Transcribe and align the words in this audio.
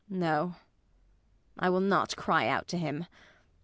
]No. 0.25 0.55
I 1.59 1.69
will 1.69 1.79
not 1.79 2.15
cry 2.15 2.47
out 2.47 2.67
to 2.69 2.77
him. 2.79 3.05